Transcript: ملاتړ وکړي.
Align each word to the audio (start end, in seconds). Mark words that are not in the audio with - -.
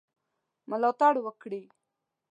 ملاتړ 0.69 1.13
وکړي. 1.25 1.63